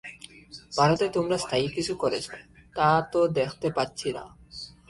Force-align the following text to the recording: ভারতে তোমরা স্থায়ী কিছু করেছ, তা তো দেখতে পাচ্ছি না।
ভারতে 0.77 1.05
তোমরা 1.09 1.37
স্থায়ী 1.37 1.67
কিছু 1.67 1.93
করেছ, 1.95 2.25
তা 2.75 2.89
তো 3.11 3.19
দেখতে 3.37 3.67
পাচ্ছি 3.77 4.07
না। 4.13 4.23